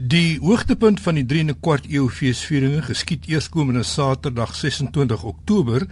Die 0.00 0.38
hoogtepunt 0.40 1.00
van 1.04 1.18
die 1.18 1.26
3 1.28 1.40
en 1.40 1.50
'n 1.50 1.60
kwart 1.60 1.84
eeu 1.92 2.08
feesvieringe 2.08 2.82
geskied 2.82 3.26
eerskomende 3.28 3.82
Saterdag 3.82 4.54
26 4.54 5.22
Oktober 5.22 5.86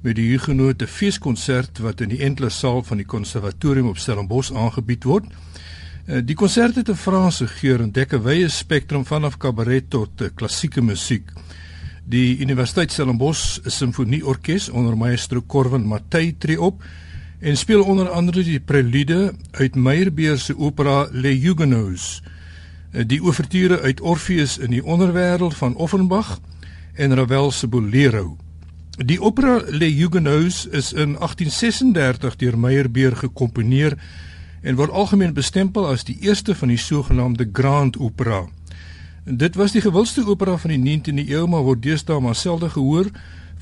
met 0.00 0.16
die 0.16 0.30
Huguenote 0.30 0.86
feeskonsert 0.86 1.78
wat 1.78 2.00
in 2.00 2.08
die 2.08 2.22
Entler 2.22 2.50
saal 2.50 2.82
van 2.82 2.96
die 2.96 3.06
Konservatorium 3.06 3.88
op 3.88 3.98
Stellenbosch 3.98 4.52
aangebied 4.52 5.04
word. 5.04 5.24
Eh, 6.06 6.20
die 6.24 6.34
konsert 6.34 6.74
het 6.74 6.88
'n 6.88 6.94
Franse 6.94 7.46
geur 7.46 7.80
en 7.80 7.92
dek 7.92 8.14
'n 8.14 8.22
wye 8.22 8.48
spektrum 8.48 9.04
vanaf 9.04 9.36
kabaret 9.36 9.90
tot 9.90 10.32
klassieke 10.34 10.80
musiek. 10.80 11.30
Die 12.04 12.38
Universiteit 12.38 12.92
Stellenbosch 12.92 13.60
Simfonieorkes 13.64 14.68
onder 14.68 14.96
maestro 14.96 15.42
Corwin 15.42 15.86
Matthey 15.86 16.34
tree 16.38 16.60
op 16.60 16.82
en 17.40 17.56
speel 17.56 17.82
onder 17.84 18.08
andere 18.08 18.44
die 18.44 18.60
prelude 18.60 19.34
uit 19.50 19.74
Meyerbeer 19.74 20.38
se 20.38 20.58
opera 20.58 21.08
Les 21.10 21.42
Huguenots. 21.42 22.22
Eh, 22.92 23.04
die 23.06 23.20
ouverture 23.20 23.80
uit 23.80 24.00
Orpheus 24.00 24.58
in 24.58 24.70
die 24.70 24.84
onderwêreld 24.84 25.56
van 25.56 25.74
Offenbach 25.74 26.40
en 26.94 27.14
Ravel 27.14 27.50
se 27.50 27.68
Bolero. 27.68 28.36
Die 29.00 29.20
opera 29.20 29.62
Les 29.66 29.94
Huguenots 29.96 30.66
is 30.66 30.92
in 30.92 31.16
1836 31.16 32.36
deur 32.36 32.58
Meyerbeer 32.58 33.16
gekomponeer 33.16 33.96
en 34.60 34.76
word 34.76 34.92
algemeen 34.92 35.32
bestempel 35.32 35.88
as 35.88 36.04
die 36.04 36.18
eerste 36.20 36.54
van 36.54 36.68
die 36.68 36.76
sogenaamde 36.76 37.48
Grand 37.52 37.96
Opera. 37.96 38.44
Dit 39.24 39.56
was 39.56 39.72
die 39.72 39.80
gewildste 39.80 40.26
opera 40.26 40.58
van 40.58 40.74
die 40.76 41.00
19de 41.00 41.24
eeu, 41.30 41.46
maar 41.46 41.64
word 41.64 41.82
deesdae 41.82 42.20
maar 42.20 42.36
selde 42.36 42.68
gehoor 42.70 43.08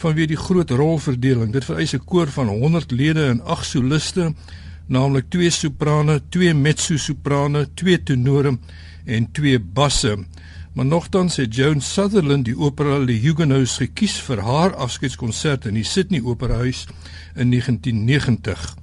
vanweë 0.01 0.27
die 0.27 0.41
groot 0.41 0.71
rolverdeling. 0.71 1.53
Dit 1.53 1.65
vereis 1.65 1.95
'n 1.95 2.05
koor 2.05 2.27
van 2.27 2.49
100 2.49 2.91
lede 2.91 3.27
en 3.27 3.45
8 3.45 3.67
soliste, 3.67 4.35
naamlik 4.91 5.31
2 5.31 5.51
soprane, 5.55 6.19
2 6.35 6.55
mezzo-soprane, 6.55 7.69
2 7.75 8.03
tenore 8.03 8.57
en 9.07 9.29
2 9.33 9.61
basse. 9.61 10.17
Maar 10.75 10.87
nogtans 10.87 11.37
het 11.37 11.55
Joan 11.55 11.81
Sutherland 11.81 12.45
die 12.45 12.59
opera 12.59 12.99
Le 12.99 13.13
Huguenots 13.23 13.77
gekies 13.83 14.19
vir 14.27 14.43
haar 14.47 14.75
afskeidskonsert 14.79 15.67
in 15.71 15.79
die 15.79 15.87
Sydney 15.87 16.23
Operahuis 16.23 16.85
in 17.35 17.51
1990. 17.51 18.77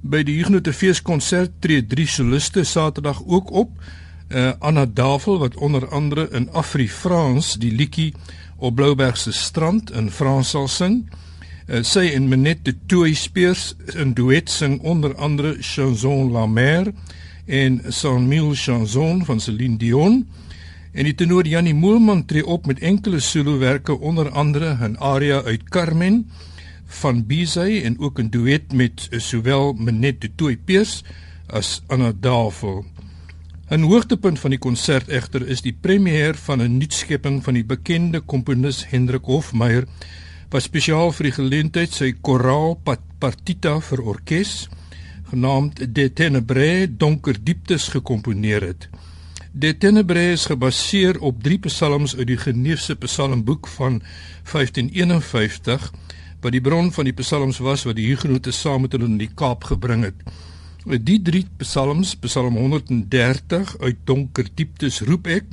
By 0.00 0.22
die 0.24 0.36
Huguenot 0.38 0.68
feeskonsert 0.76 1.56
tree 1.64 1.84
drie 1.84 2.08
soliste 2.08 2.64
Saterdag 2.64 3.22
ook 3.24 3.50
op. 3.50 3.72
Uh, 4.28 4.52
Anna 4.58 4.86
Davel 4.86 5.38
wat 5.38 5.56
onder 5.56 5.88
andere 5.88 6.28
in 6.32 6.50
Afri-Frans 6.52 7.54
die 7.62 7.72
liedjie 7.72 8.12
op 8.56 8.74
Blouberg 8.74 9.16
se 9.16 9.32
strand 9.32 9.92
in 9.92 10.10
Frans 10.10 10.50
sal 10.50 10.68
sing. 10.68 11.04
Uh, 11.66 11.80
sy 11.82 12.12
en 12.14 12.28
Menette 12.30 12.70
de 12.70 12.72
Tooi 12.86 13.16
speers 13.18 13.72
in 13.98 14.12
duet 14.14 14.46
sing 14.54 14.76
onder 14.86 15.16
andere 15.18 15.56
Chanson 15.58 16.28
la 16.30 16.44
Mer 16.46 16.92
en 17.50 17.80
Saint 17.90 18.22
Mille 18.22 18.54
Chanson 18.54 19.24
van 19.26 19.40
Celine 19.42 19.74
Dion. 19.76 20.20
En 20.94 21.08
die 21.08 21.14
tenor 21.18 21.48
Janie 21.50 21.74
Moelman 21.74 22.22
tree 22.30 22.46
op 22.46 22.70
met 22.70 22.78
enkele 22.78 23.18
solowerke 23.18 23.98
onder 23.98 24.30
andere 24.30 24.76
'n 24.78 24.94
aria 25.02 25.42
uit 25.42 25.68
Carmen 25.68 26.30
van 26.86 27.26
Bizet 27.26 27.82
en 27.82 27.98
ook 27.98 28.22
'n 28.22 28.30
duet 28.30 28.72
met 28.72 29.08
sowel 29.10 29.72
Menette 29.72 30.28
de 30.28 30.34
Tooi 30.34 30.58
Peers 30.58 31.02
as 31.46 31.82
Anna 31.86 32.12
Davel. 32.20 32.84
'n 33.70 33.82
Hoogtepunt 33.82 34.38
van 34.38 34.50
die 34.50 34.58
konsert 34.58 35.08
egter 35.08 35.48
is 35.48 35.60
die 35.62 35.76
premier 35.80 36.34
van 36.34 36.62
'n 36.62 36.76
nuutskepping 36.76 37.44
van 37.44 37.54
die 37.54 37.64
bekende 37.64 38.20
komponis 38.20 38.86
Hendrik 38.88 39.24
Hofmeyer 39.24 39.84
wat 40.50 40.62
spesiaal 40.62 41.10
vir 41.16 41.30
die 41.30 41.36
geleentheid 41.36 41.94
sy 41.94 42.12
koraal 42.22 42.76
partita 43.18 43.78
vir 43.82 44.02
orkes 44.14 44.54
genaamd 45.30 45.82
De 45.94 46.06
Tenebrae 46.12 46.86
Donker 46.86 47.34
Dieptes 47.42 47.88
gekomponeer 47.90 48.62
het. 48.62 48.88
De 49.52 49.72
Tenebrae 49.78 50.36
is 50.36 50.46
gebaseer 50.46 51.18
op 51.20 51.42
drie 51.42 51.58
psalms 51.64 52.14
uit 52.16 52.26
die 52.28 52.38
Geneefse 52.38 52.94
psalmboek 53.02 53.66
van 53.74 54.02
1551 54.52 55.90
wat 56.44 56.52
die 56.54 56.62
bron 56.62 56.92
van 56.92 57.08
die 57.08 57.16
psalms 57.16 57.58
was 57.64 57.82
wat 57.88 57.96
die 57.98 58.06
Hugenote 58.06 58.52
saam 58.54 58.84
met 58.86 58.94
hulle 58.94 59.08
in 59.10 59.18
die 59.18 59.32
Kaap 59.34 59.64
gebring 59.66 60.04
het. 60.06 60.20
Die 60.86 61.18
drie 61.18 61.46
psalms, 61.58 62.14
Psalm 62.22 62.54
130 62.54 63.72
uit 63.80 63.96
Donker 64.06 64.46
Dieptes 64.54 65.00
roep 65.02 65.26
ek, 65.26 65.48